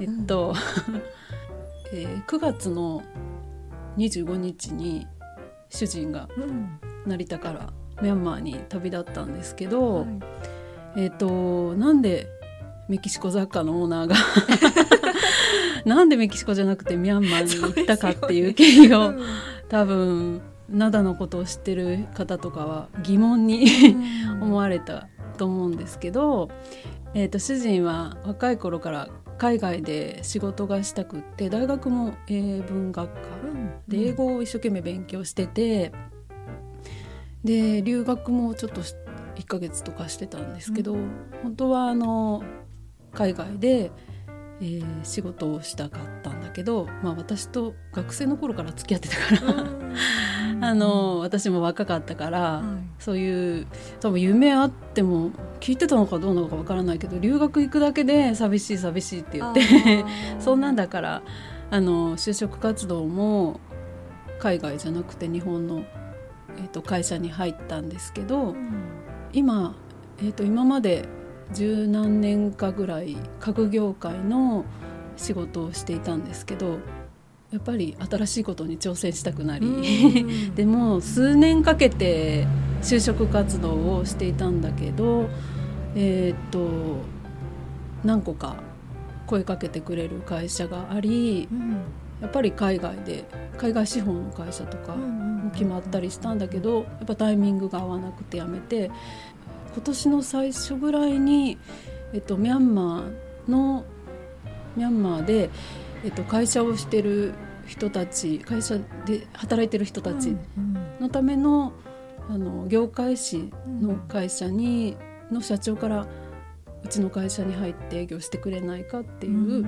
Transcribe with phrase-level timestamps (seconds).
[0.00, 0.54] えっと、
[1.92, 3.02] えー9月の
[3.96, 5.06] 25日に
[5.70, 10.06] 主人がうん成田からミャンマーに旅立ったんですけど、はい
[10.96, 12.26] えっ、となんで
[12.88, 14.16] メキシコ雑貨のオーナーが
[15.84, 19.20] なんでメキシコじゃなくてミャンマーに行ったかっていう経緯を、うん
[19.68, 20.40] 多分
[20.70, 23.66] 灘のことを知ってる方とかは疑問に
[24.40, 26.48] 思われたと思うんですけど、
[27.14, 29.08] えー、と主人は若い頃から
[29.44, 33.72] 海外で仕事がしたくって大学も英文学科うん。
[33.86, 35.92] で英語を一生懸命勉強してて
[37.44, 38.94] で留学もちょっとし
[39.34, 41.10] 1ヶ月とかしてたんですけど、うん。
[41.42, 42.42] 本当はあの
[43.12, 43.92] 海外で、
[44.60, 50.64] えー仕事をしたかったんだけど、まあ、私と学生の頃から付き合ってたから、うん。
[50.64, 52.40] あの私も若かったから。
[52.40, 52.84] はい。
[52.98, 53.66] そういう
[54.00, 55.32] 多分夢あっても
[55.64, 60.04] 聞いてたのかどうなのかわからないけど留学行くだけで寂しい寂しいって言って
[60.38, 61.22] そんなんだから
[61.70, 63.60] あの就職活動も
[64.38, 65.84] 海外じゃなくて日本の、
[66.58, 68.56] えー、と会社に入ったんですけどうん。
[69.32, 69.74] 今、
[70.18, 71.08] えー、と今まで
[71.54, 74.66] 十何年かぐらい家具業界の
[75.16, 76.78] 仕事をしていたんですけど
[77.52, 79.66] やっぱり新しいことに挑戦したくなり。
[79.66, 80.52] うん。
[80.54, 82.46] でも数年かけて
[82.84, 85.28] 就職活動をしていたんだけど
[85.94, 86.98] えーっと
[88.04, 88.56] 何個か
[89.26, 91.76] 声かけてくれる会社がありうん。
[92.20, 93.24] やっぱり海外で
[93.58, 98.90] 海外資本の会社とかも決まったりしたんだけどやっぱタイミングが合わなくてやめて
[99.74, 101.58] 今年の最初ぐらいに、
[102.12, 103.84] えっと、ミャンマーの
[104.76, 105.50] ミャンマーで、
[106.04, 107.34] えっと、会社をしてる
[107.66, 110.76] 人たち会社で働いてる人たちうん。
[111.00, 111.72] のための
[112.28, 114.96] あの業界誌の会社に、
[115.30, 116.06] の社長から
[116.84, 119.64] うちの会社に入って営業してくれないかっていう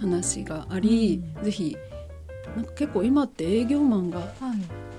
[0.00, 1.76] 話があり、ぜひ
[2.56, 4.30] なんか結構今って営業マンがはい。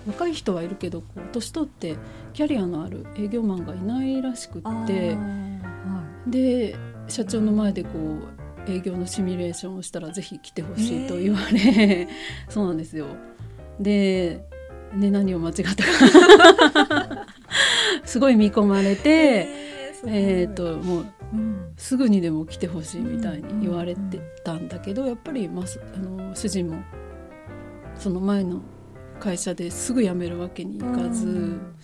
[0.07, 1.97] 若い人はいるけどこう年取って
[2.33, 5.15] キャリアのある営業マンがいないらしくあってー。
[5.15, 6.75] はで
[7.07, 7.89] 社長の前でこ
[8.67, 12.07] う営業のシミュレーションをしたらぜひ来てほしいと言われ、
[12.49, 13.05] そうなんですよ。
[13.79, 14.43] で、
[14.95, 17.27] ね、何を間違ったか。
[18.05, 19.47] すごい見込まれいて、
[20.07, 21.73] えー、ともううん。
[21.77, 26.83] すぐにでも来てほしいみたいに言われてたんだけどやっぱり、まあ、すあの主人も
[27.95, 28.61] その前の
[29.19, 31.75] 会社ですぐ辞めるわけにいかず、うん。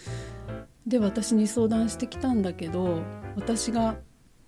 [0.86, 3.00] で私に相談してきたんだけど
[3.36, 3.98] 私が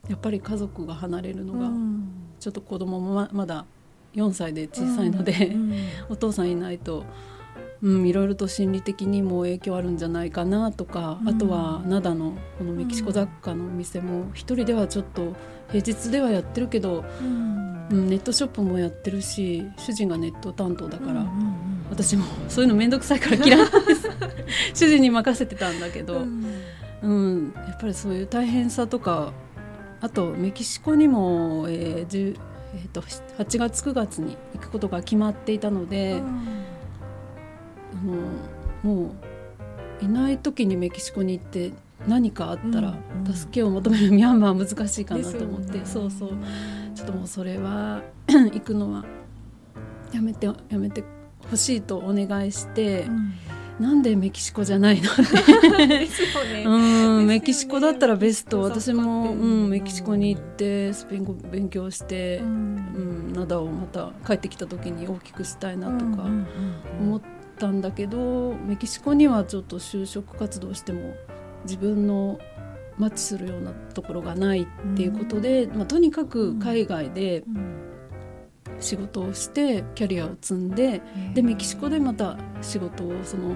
[0.09, 2.07] やっぱり家族が離れるのが、うん。
[2.39, 3.65] ちょっと子供もままだ
[4.15, 5.73] 4歳で小さいので、うん。
[6.09, 7.05] お父さんいないと、
[7.83, 11.29] うん、いろいろと心理的にも影響あるんじゃないかなとか、うん。
[11.29, 15.35] あとは灘のこのメキシコ雑貨のお店も一人ではちょっと
[15.69, 17.87] 平日ではやってるけど、うん。
[17.91, 24.09] うん、ネットショップもやってるし主人がネット担当だから、うんうんうん私も そういうの面倒くさいから嫌いです。
[24.73, 26.45] 主人に任せてたんだけど、うん。
[27.03, 29.33] うん、やっぱりそういう大変さとか
[30.01, 32.37] あとメキシコにも、えー10
[32.75, 36.52] えー、と8月9月に行くことが決まっていたので、あ
[38.03, 38.13] の
[38.83, 39.11] も
[40.01, 41.71] ういない時にメキシコに行って
[42.07, 42.95] 何かあったらうん。
[42.95, 45.85] うん助けを求めるミャンマーは難しいかなと思って、ね。
[45.85, 46.29] そうそう。
[46.93, 49.05] ちょっともうそれは 行くのは
[50.11, 51.03] やめてやめて
[51.49, 53.33] ほしいとお願いして、うん。
[53.79, 55.87] なんでメキシコじゃないのって。
[55.87, 56.07] ね。
[56.67, 57.41] うん、ね。
[57.41, 58.61] キシコだったらベスト。
[58.61, 66.45] 私も、うん、メキシコに行ってスペイン語勉強してう、うんん灘をまた帰ってきた時に大きくしたいなとかうん
[66.99, 67.21] うん思っ
[67.63, 71.15] たんだけど、メキシコにはちょっと就職活動しても
[71.63, 72.37] 自分の
[72.97, 74.65] マッチするようなところがないっ
[74.95, 77.79] ていうことで、まあ、とにかく海外でうん
[78.79, 81.01] 仕事をしてキャリアを積んで
[81.33, 83.55] でメキシコでまた仕事をその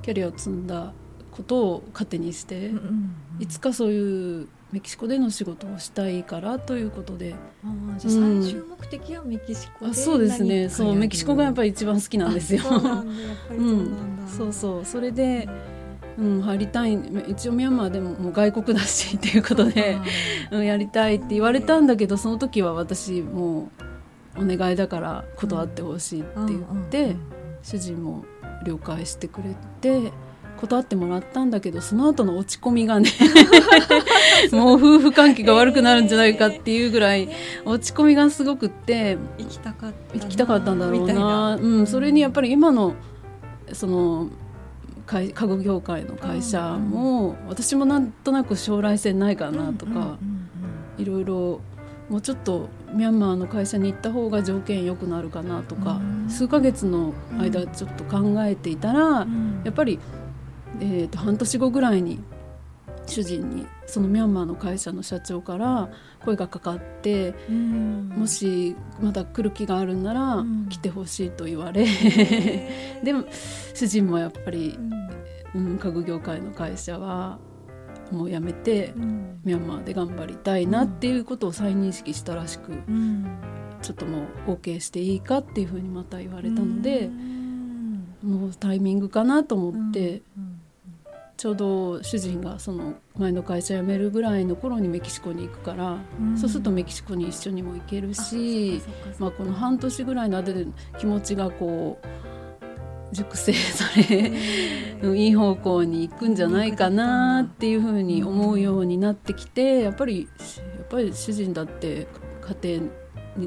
[0.00, 0.94] キャリアを積んだ
[1.30, 2.68] ことを糧にして。
[2.68, 7.34] うんうんいつかそういうメキシコでの仕事をしたいからということで、
[7.64, 8.42] あーじゃあうん。
[8.42, 10.68] 最終目的はメキシコであそうですね。
[10.68, 12.62] そうメキシコがやっぱりり一番好きなんですよ。
[12.62, 13.06] そうなん
[14.26, 14.84] そう そうそう。
[14.84, 15.48] それで、
[16.18, 16.98] うん、入りたい。
[17.28, 19.98] 一応ミャンマーでももう外国だしっていうことで、
[20.50, 23.70] うん、やりたいって言われたんだけどその時は私も
[24.38, 27.20] うお願いだから断ってほしいって言って、うんうん。
[27.62, 28.24] 主人も
[28.64, 30.12] 了解してくれて
[30.56, 33.10] 断ってもらったんだけどその後の落ち込みがね
[34.52, 37.28] もう夫婦関係が悪くなるんじゃないかっていうぐらい
[37.64, 40.24] 落ち込みがすごくって行きたかったな。
[40.24, 41.56] 行きたかったんだろうな。
[41.56, 42.94] うん、それにやっぱり今の
[43.72, 44.28] その
[45.06, 50.18] 会家具業界の会社も、私もなんとなく将来性ないかなとか、
[50.98, 51.60] いろいろ
[52.08, 56.30] もうちょっとミャンマーの会社に行った方が条件良くなるかなとか、うん。
[56.30, 59.62] 数ヶ月の間ちょっと考えていたら、うん。
[59.64, 59.98] やっぱり、
[60.80, 62.20] えー、と半年後ぐらいに
[63.06, 65.88] 主人にそのミャンマーの会社の社長から
[66.24, 68.08] 声がかかって、うん。
[68.08, 70.68] もしまだ来る気があるんならうん。
[70.68, 73.04] 来てほしいと言われ、へー。
[73.04, 73.24] でも
[73.74, 74.76] 主人もやっぱり
[75.54, 75.70] う、ん。
[75.70, 77.38] うん、家具業界の会社は
[78.10, 79.40] もう辞めてうん。
[79.44, 83.26] ミャンマーで頑張りたいなっていうことを再認識したらしく、うん。
[83.82, 88.06] ちょっともう OK していいかっていうふうにまた言われたのでう、ん。
[88.24, 90.35] もうタイミングかなと思って、うん
[91.36, 96.38] ちょうど主人がその前の会社辞めるぐらいの頃にメキシコに行くから、うん。
[96.38, 98.80] そうするとメキシコに一緒にも行けるし、
[99.18, 100.66] まあ、この半年ぐらいの間で
[100.98, 104.32] 気持ちがこう熟成され、
[105.02, 105.18] うん。
[105.18, 110.28] いい方向に行くんじゃないかなっていうふうに思うようになってきてやっぱり
[110.78, 112.06] やっぱり主人だって
[112.62, 112.82] 家庭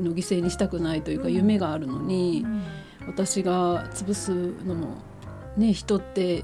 [0.04, 1.34] の犠牲にしたくないというかうん。
[1.34, 2.44] 夢があるのに。
[2.46, 2.62] うん。
[3.08, 4.32] 私が潰す
[4.66, 4.98] のも
[5.58, 6.44] ね人ってえ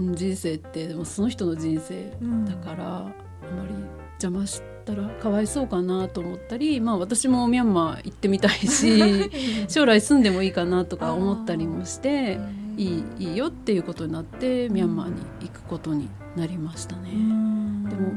[0.00, 2.44] 人生ってでもその人の人生うん。
[2.44, 3.74] だから、あまり
[4.22, 9.30] 邪魔したらかわいそうかなと思ったり、まあ、私もミャンマー行ってみたいし
[9.68, 12.38] 将来住んでもいいかなとか思ったりもして
[12.76, 17.10] いいいいよっていうことになってミャンマーに行くことになりましたね。
[17.12, 17.84] うん。
[17.88, 18.12] でも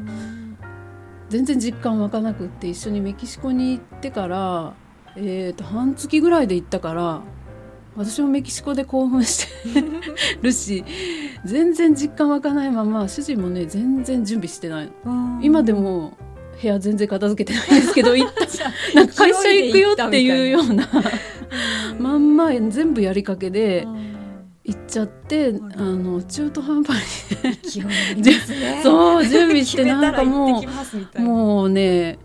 [1.30, 4.74] 全然実感湧かなくって一緒にメキシコに行ってから、
[5.16, 7.22] えー、と半月ぐらいで行ったから
[7.96, 9.84] 私もメキシコで興奮して
[10.42, 10.84] るし
[11.46, 15.12] 全然実感湧かないまま主人もね全然準備してないの。
[15.38, 16.18] うん今でも
[16.62, 18.46] 部屋全然片付けてないですけど行った
[18.96, 20.88] なんか会社行くよっていうような
[22.00, 23.86] まんま全部やりかけで
[24.64, 26.98] 行っちゃってあの中途半端
[27.38, 28.24] に。
[28.24, 28.80] ね。
[28.84, 30.64] そう準備してなんかも
[31.16, 32.18] うもうね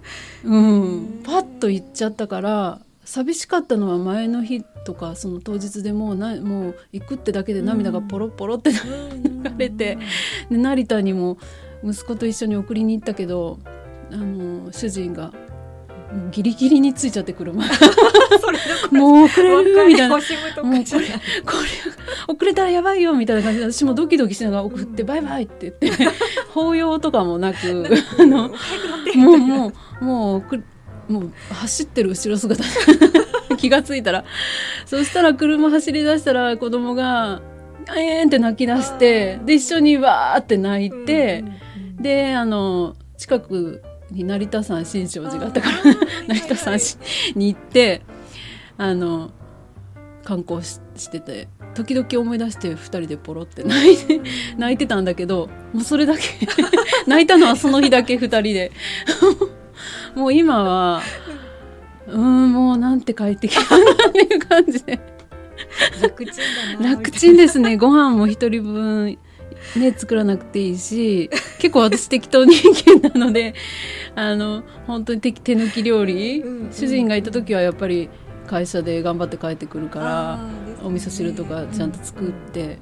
[0.44, 1.20] うん。
[1.22, 2.81] パッと行っちゃったから
[3.11, 8.79] 寂しかったのは前の日とかその当日でもうなもう行くってだけで涙がポロポロって流
[9.59, 9.99] れて、
[10.49, 11.37] で成田にも
[11.83, 13.59] 息子と一緒に送りに行ったけど
[14.12, 15.33] あの主人が
[16.12, 17.65] もうギリギリについちゃって車。
[18.93, 20.17] もう遅れるみたいな。
[20.17, 21.09] 惜しむとかじゃない。
[21.45, 21.53] こ
[22.29, 26.06] れ遅れたらやばいよみたいな感じで私もドキドキしながら送って、バイバイって言って
[26.55, 27.56] 抱擁とかもなく
[28.21, 28.51] あの
[29.17, 30.63] もうもうもうく
[31.11, 32.62] もう走ってる後ろ姿。
[33.59, 34.25] 気がついたら。
[34.87, 37.43] そしたら車走り出したら子供が
[37.97, 41.45] 「えーん」って泣き出してで一緒にわーって泣いて、
[42.01, 45.77] であの近くに成田山新勝寺があったから
[46.29, 46.79] 成田山
[47.35, 48.03] に行って
[48.79, 49.31] あの
[50.25, 54.21] 観光ししてて時々思い出して2人でポロって泣いて
[54.59, 56.23] 泣いてたんだけどもうそれだけ。
[57.06, 58.73] 泣いたのはその日だけ2人で
[60.15, 61.03] もう今は
[62.07, 64.99] うんもうなんて快適だっていう感じで。
[66.03, 67.77] 楽ちんだな楽ちんですね。
[67.77, 69.19] ご飯も1人分
[69.77, 73.55] ね作らなくていいし結構私適当人間なので
[74.15, 78.09] あの本当に手手抜き料理、うんうん主人がいた時はやっぱり
[78.47, 80.77] 会社で頑張って帰ってくるからね。
[80.83, 82.79] お味噌汁とかちゃんと作って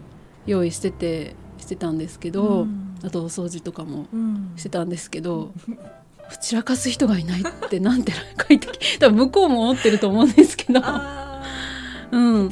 [0.47, 2.97] 用意しててしてたんですけど、うん。
[3.05, 4.53] あとお掃除とかもうん。
[4.57, 5.53] してたんですけど、
[6.37, 11.43] 散らかす人がいないってなんて快適多分向こうも思ってると思うんですけど、あ
[12.11, 12.51] うん。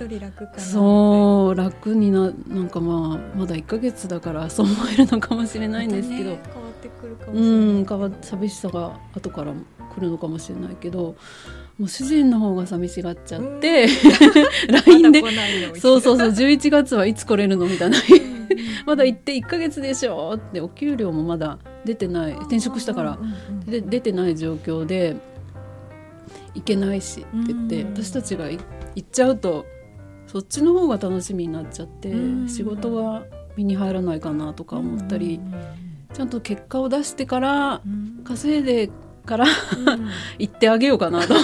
[0.58, 7.82] そう楽にななんかまあまだ1ヶ月だからそう思えるのかもしれないんですけど、ね変わってくるかもしうれない。
[7.82, 11.16] ん変わ寂しさが後から来るのかもしれないけど
[11.78, 13.86] もう主人の方が寂しがっちゃって、
[14.86, 15.22] LINE で
[15.78, 17.98] そうそうそう11月はいつ来れるのみたいな。
[17.98, 18.00] う
[18.32, 18.36] ん
[18.86, 23.18] まだ行って1ヶ月でしょってお給料もまだ出てない転職したから。
[23.64, 25.16] で出てない状況で
[26.54, 27.88] 行けないしって言ってうん。
[27.94, 28.58] 私たちがい
[28.94, 29.64] 行っちゃうと
[30.26, 32.48] そっちの方が楽しみになっちゃってうん。
[32.48, 33.24] 仕事が
[33.56, 35.40] 身に入らないかなとか思ったり
[36.12, 38.20] ちゃんと結果を出してからうん。
[38.24, 38.90] 稼いで
[39.26, 40.08] からうん。
[40.38, 41.34] 行ってあげようかなと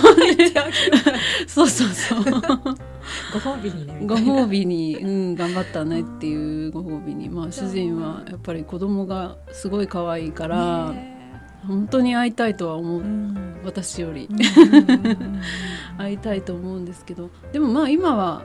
[1.47, 2.25] そうそうそう。
[2.25, 7.29] ご褒美にねご褒美に、うん、頑張ったねっていうご褒美に。
[7.29, 11.13] まあ主人はやっぱり子供がすごい可愛いから、ね
[11.67, 13.61] 本当に会いたいとは思う、うん。
[13.65, 14.29] 私より。
[14.29, 15.41] うんうんうんうん。
[15.97, 17.31] 会いたいと思うんですけど。
[17.53, 18.43] でもまあ今は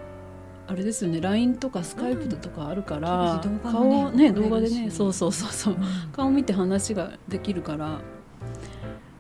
[0.67, 1.20] あれですよね。
[1.20, 3.72] LINE とかスカイプとかあるから、うん。
[3.72, 5.77] 動画ねね動画でねそうそうそうそう。
[6.12, 8.01] 顔見て話ができるから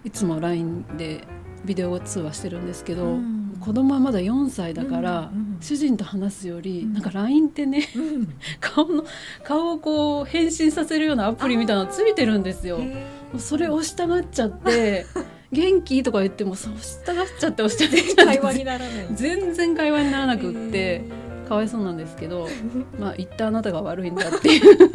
[0.07, 1.27] いつも LINE で
[1.65, 3.57] ビデオ通話してるんですけど、うん。
[3.59, 6.93] 子供はまだ4歳だから、うんうん主人と話すより、うん。
[6.93, 8.27] なんか LINE ってねうん。
[8.61, 9.03] 顔の
[9.43, 12.79] 顔をこう変身させるようなアプリみたいなのついてるんですよ。
[13.39, 15.07] それ押したがっちゃって
[15.51, 19.07] 元気?」とか言ってもそうしたがっちゃって押しちゃって会話にならない。
[19.13, 21.01] 全然会話にならなくって、
[21.49, 22.47] かわいそうなんですけど
[22.99, 24.91] まあ言ったあなたが悪いんだっていう。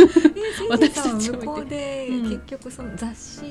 [0.70, 3.42] 私たち向を見てこうでうん結局その雑誌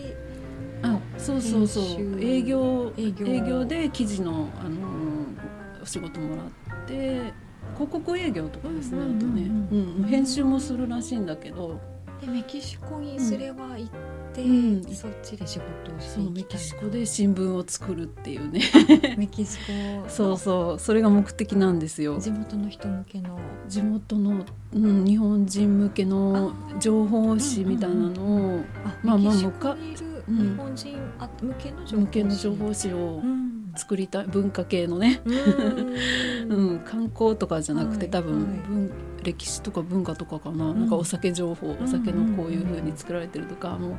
[0.84, 2.20] あそうそうそう。
[2.22, 3.26] 営業営業。
[3.26, 7.34] 営業で記事の、あのーお仕事もらって
[7.74, 11.80] 広告営業とかですね、うんうんうんあとね、うん、編集もするらしいんだけど。
[12.22, 13.90] でメキシコにすれば行っ
[14.32, 14.84] て、うん。
[14.94, 18.62] そっちで仕事をしていきたいキシコで新聞を作るっていうね。
[19.18, 20.08] メキシコ。
[20.08, 20.80] そうそう。
[20.80, 22.20] それが目的なんですよ。
[22.20, 23.40] 地元の人向けの。
[23.68, 24.46] 地元の、
[24.76, 33.52] うん、日本人向けの情報誌みたいなのをあまあまあメキシコにいるうん日本人あ向けの情報向けの情報誌をうん。
[33.76, 34.26] 作りたい。
[34.26, 36.72] 文化系のね、うん。
[36.72, 38.10] うん、観光とかじゃなくてはい。
[38.10, 38.44] 多分、はい。
[38.68, 38.92] 文
[39.24, 40.80] 歴史とか文化とかかな,、ん。
[40.80, 43.98] なんかお酒情報お酒のこういう風に作られてるとか、も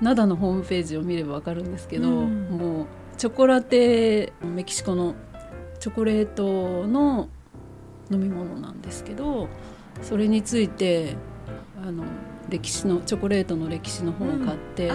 [0.00, 2.48] う灘のホームページを見れば分かるんですけど、うん。
[2.50, 2.86] もう
[3.18, 5.14] チョコラテメキシコの
[5.80, 7.28] チョコレートの
[8.10, 9.48] 飲み物なんですけど
[10.02, 11.16] それについて
[11.82, 12.04] あの
[12.48, 14.94] 歴史のチョコレートの歴史の本を買って、あ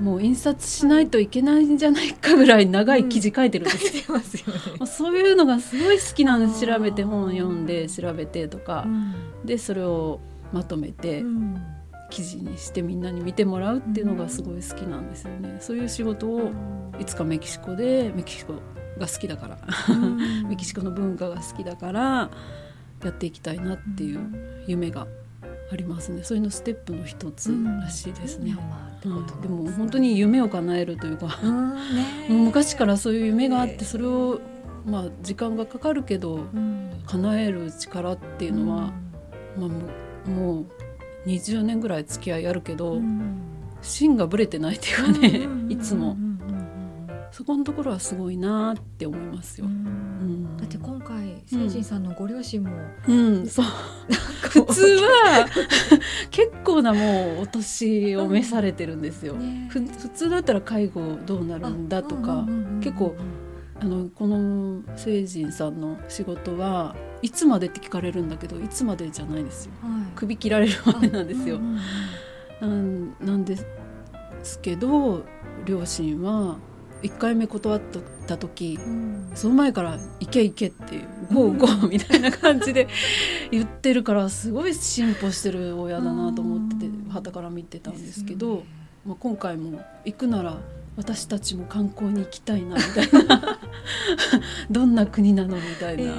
[0.00, 4.86] もう印刷しないといけないんじゃないかぐらい長い記事書いてるんですよ。
[4.86, 8.86] そういうのがすごい好きなんです調べて本読んで調べてとか、
[9.44, 10.20] でそれを
[10.52, 11.62] まとめてうん。
[12.10, 15.58] 記事にしてみんなに見てもらうっていうのがすごい好きなんですよね。
[15.60, 16.50] そういう仕事を
[16.98, 18.54] いつかメキシコでメキシコ
[18.98, 19.58] が好きだから。
[19.88, 20.16] うん。
[20.50, 22.30] メキシコの文化が好きだから
[23.04, 24.20] やっていきたいなっていう
[24.66, 25.06] 夢が
[25.72, 26.24] ありますね。
[26.24, 28.46] それのステップの一つらしいですね。
[28.46, 31.38] ミャ、ンマーってことでも本当に夢を叶えるというか
[32.28, 34.40] う昔からそういう夢があってそれを
[34.84, 38.92] まあ時間がかかるけどうん叶える力っていうのは、
[39.56, 39.68] まあ、も
[40.26, 40.66] うもう
[41.26, 43.42] 20年ぐらい付き合いあるけど、うん。
[43.82, 46.12] 芯がぶれてないっていうかね、いつも。
[46.12, 46.30] うん
[47.32, 49.66] そこのところはすごいなって思いますよ。
[50.58, 52.70] だって今回聖人さんのご両親も。
[53.08, 53.64] うん、そう。
[54.42, 55.46] 普通は
[56.30, 59.34] 結構なもうお年を召されてるんですよ。
[59.34, 59.68] ね。
[59.68, 62.46] ふ普通だったら介護どうなるんだとか、
[62.80, 63.16] 結構
[63.80, 69.72] あのこの聖人さんの仕事はいつまでって聞かれるんだけどいつまでじゃないですよ。
[70.14, 71.58] 首切られるまでなんですよ、
[72.60, 75.24] なんなんですけど
[75.64, 76.58] 両親は
[77.02, 77.80] 1回目断っ
[78.26, 78.78] た時
[79.34, 82.88] その前から「行け行け」っていう「ゴーゴー」みたいな感じで
[83.50, 87.00] 言ってるからすごい進歩してる親だなと思っててうん。
[87.10, 88.62] 傍から見てたんですけど、
[89.04, 90.58] まあ、今回も行くなら
[90.96, 93.58] 私たちも観光に行きたいなみたいな。
[94.70, 96.14] どんな国なのみたいな。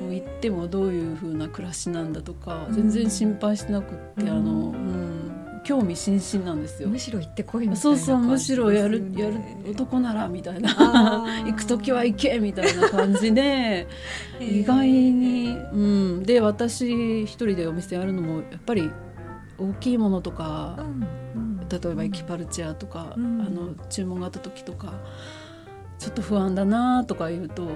[0.00, 2.74] もう行ってもどういう風な暮らしなんだとかうん。
[2.74, 5.19] 全然心配してなくって、うんあの、うん、
[5.62, 6.88] 興味津々なんですよ。
[6.88, 9.36] むしろ行ってこいみたいなそうそうむしろやるやる
[9.68, 10.72] 男ならみたいな。
[11.44, 13.86] 行く時は行けみたいな感じで
[14.40, 18.90] 意外に、うん、で私一人でお店やるのもやっぱり
[19.58, 21.68] 大きいものとかうんうん。
[21.68, 23.40] 例えばエキパルチェアとか、うん。
[23.42, 24.94] あの注文があった時とか
[25.98, 27.68] ちょっと不安だなとか言うと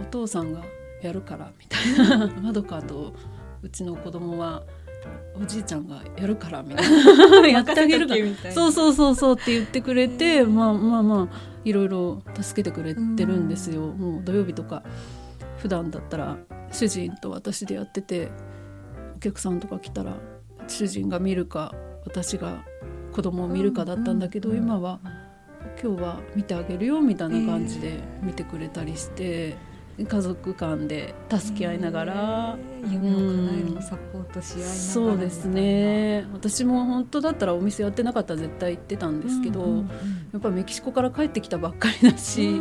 [0.00, 0.62] お父さんが
[1.02, 2.28] やるからみたいな。
[2.40, 3.12] まどかと
[3.62, 4.62] うちの子供は
[5.40, 7.48] おじいちゃんがやるから みたいな。
[7.48, 8.52] やってあげるから。
[8.52, 14.82] そうそうそうそうって言ってくれてまあまあまあいろいろ助けてくれてるんですよ、もう土曜日とか
[15.58, 16.36] 普段だったら
[16.70, 18.30] 主人と私でやってて
[19.16, 20.16] お客さんとか来たら
[20.66, 22.64] 主人が見るか私が
[23.12, 25.00] 子供を見るかだったんだけど、うんうん今は
[25.82, 29.56] 今日は見てあげるよみたいな感じで見てくれたりして、
[29.98, 32.58] 家族間で助け合いながら。
[32.84, 33.51] 夢を叶
[33.82, 36.26] サポートし合いながらそうですね。
[36.32, 39.86] 私も本当だったらお店やってなかったら絶対行ってたんですけど、うんうんうん。
[40.32, 42.60] やっぱメキシコから帰ってきたばっかりだし、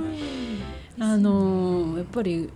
[1.00, 2.50] あのーやっぱり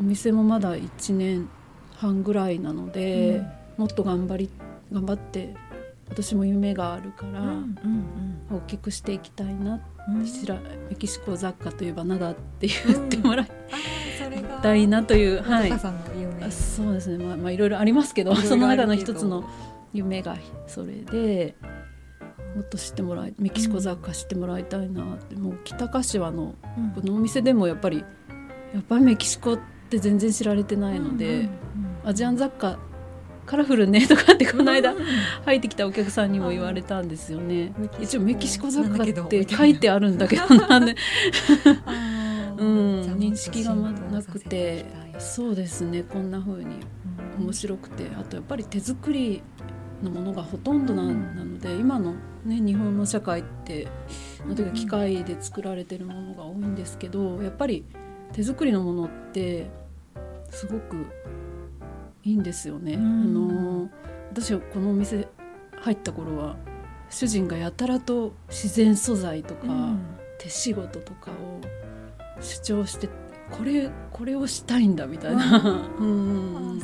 [0.00, 1.48] お店もまだ1年
[1.96, 3.42] 半ぐらいなので、
[3.76, 4.50] もっと頑張り
[4.92, 5.54] 頑張って
[6.08, 8.04] 私も夢があるから、うんうん
[8.50, 10.22] 大きくしていきたいなうん。
[10.22, 10.24] メ
[10.98, 14.07] キシコ雑貨といえば灘って言ってもらいあーそれが
[14.62, 15.70] たいなという、ははい
[16.50, 17.22] そうですね。
[17.22, 19.48] まあまあいろいろありますけどその中の一つの
[19.92, 21.56] 夢がそれで
[22.54, 26.90] もっと知ってもらいメキシコ雑貨知ってもらいたいなって、もう北柏のうん。
[26.90, 28.04] このお店でもやっぱり
[28.74, 29.58] やっぱりメキシコっ
[29.90, 31.50] て全然知られてないので、うんうんうん。
[32.04, 32.78] アジアン雑貨
[33.46, 35.04] カラフルねとかってこの間うん
[35.46, 37.72] 入ってきたお客さんにも言われたんですよね。
[38.00, 40.94] 一応メキシコ雑貨って書いてあるんだけどなん で
[42.58, 44.86] うん認識がまなくて
[45.18, 46.76] そうですねこんな風に
[47.38, 49.42] 面白くてあとやっぱり手作り
[50.02, 53.88] のものがほとんどな,、ので今の、ね、日本の社会って
[54.74, 57.84] 機械で作られてるものが多いんですけどやっぱり
[58.32, 59.66] 手作りのものって
[60.50, 61.06] すごく
[62.24, 62.94] いいんですよね。
[62.94, 63.22] うん。
[63.22, 63.90] あの
[64.30, 65.26] 私はこのお店
[65.80, 66.56] 入った頃は
[67.08, 70.00] 主人がやたらと自然素材とか、うん。
[70.38, 71.60] 手仕事とかを
[72.40, 73.08] 主張して
[73.50, 75.90] これこれをしたいんだみたいな。
[75.98, 76.80] うん。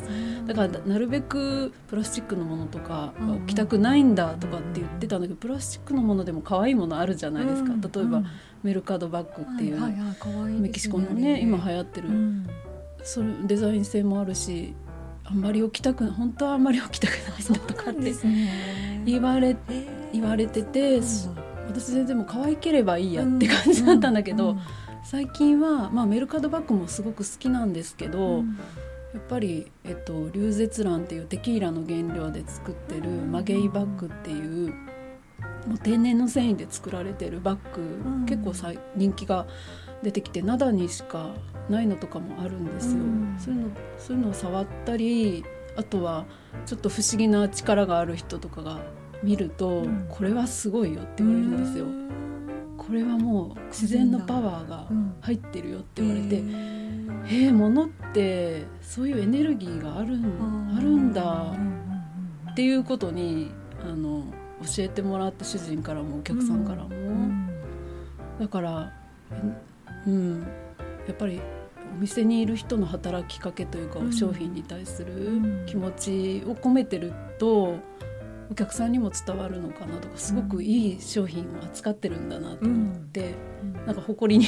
[0.47, 0.53] だ。
[0.53, 8.23] からなるべくプラスチックのものとかは置きたくないんだとかって言ってたんだけどプラスチックのものでも可愛いものあるじゃないですか、例えば
[8.63, 12.47] メルカドバッグっていう、メキシコのね今流行ってる、うん。
[13.03, 14.75] それデザイン性もあるし
[15.23, 18.13] あんまり置きたく本当はあんまり置きたくないんだとかって
[19.05, 19.55] 言われ
[20.13, 21.01] 言われてて、
[21.67, 24.57] 私全然もう可愛ければいいやって感じだったんだけど、
[25.05, 28.43] 最近は、まあ、メルカドバッグもすごく好きなんですけど、
[29.13, 34.73] やっぱり、えっと、リュウゼツランっていうテキーラの原料で作ってるマゲイバッグっていう
[35.67, 38.25] もう天然の繊維で作られてるバッグ、ん。
[38.25, 39.47] 結構さ人気が
[40.03, 41.33] 出てきて灘にしか
[41.69, 43.01] ないのとかもあるんですよ。
[43.01, 43.37] うん。
[43.39, 45.43] そういうのそういうのを触ったり
[45.75, 46.25] あとは
[46.65, 48.79] ちょっと不思議な力がある人とかが
[49.23, 50.07] 見ると、うん。
[50.09, 51.85] これはすごいよって言われるんですよ。
[52.85, 54.87] これはもう自然のパワーが
[55.21, 61.53] 入ってるよって言われて、えー、物ってそういうエネルギーがあるんあるんだ
[62.51, 63.51] っていうことに
[63.83, 64.25] あの
[64.61, 66.89] 教えてもらって主人からもお客さんからも、
[68.39, 68.93] だから
[69.31, 69.75] え
[70.07, 70.41] うん。
[71.07, 71.41] やっぱり
[71.95, 74.13] お店にいる人の働きかけというか、うん。
[74.13, 75.65] 商品に対すうるん。
[75.65, 77.75] 気持ちを込めてると
[78.49, 83.33] お客さんにも伝わるのかなとかすごくいい商品を扱ってるんだなと思って、
[83.85, 84.47] なんか誇りに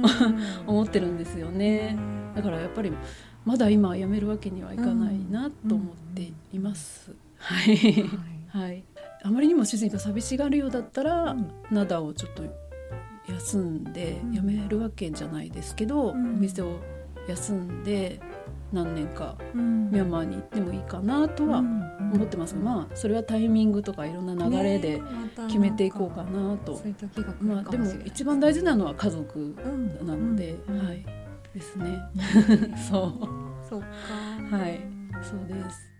[0.66, 1.96] 思ってるんですよね。
[2.34, 2.92] だからやっぱり
[3.44, 7.12] まだ今はやめるわけにはいかないなと思っています。
[7.38, 7.76] はい、
[8.48, 8.84] はい。
[9.22, 11.36] あまりにも主人が寂しがるようだったら、
[11.70, 12.42] ナダをちょっと
[13.28, 14.32] 休んでうん。
[14.32, 16.34] やめるわけじゃないですけど、うん。
[16.34, 16.78] お店を
[17.28, 18.20] 休んで
[18.74, 22.54] 何年かミミャンマーに行ってもいいかなとは思ってます。
[22.54, 25.00] が、まあそれはタイミングとかいろんな流れで
[25.46, 26.76] 決めていこうかなと。
[26.76, 30.86] そういう時が来まあでも一番大事なのは家族うんなので、うん。
[30.86, 31.04] はい。
[31.54, 31.98] ですね。
[32.90, 33.12] そう。
[33.68, 34.56] そっか。
[34.56, 34.80] はい。
[35.22, 35.93] そうです。